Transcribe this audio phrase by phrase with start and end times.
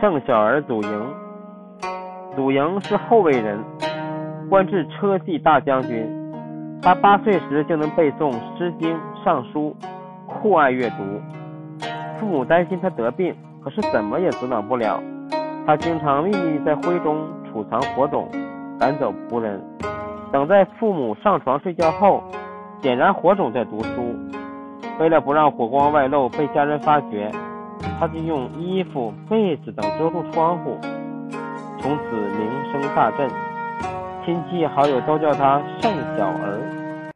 [0.00, 1.14] 盛小儿祖莹，
[2.34, 3.62] 祖莹是后魏人，
[4.48, 6.08] 官至车骑大将军。
[6.80, 8.90] 他八岁时就能背诵《诗经》
[9.22, 9.76] 《尚书》，
[10.26, 10.96] 酷爱阅读。
[12.18, 14.98] 父母担心他得病，可是怎么也阻挡不了。
[15.66, 18.26] 他经常秘密在灰中储藏火种，
[18.78, 19.62] 赶走仆人。
[20.32, 22.24] 等在父母上床睡觉后，
[22.80, 24.16] 点燃火种再读书。
[24.98, 27.30] 为了不让火光外露被家人发觉，
[27.98, 30.78] 他就用衣服、被子等遮住窗户。
[31.80, 33.28] 从此名声大振，
[34.24, 36.76] 亲戚好友都叫他“圣小儿”。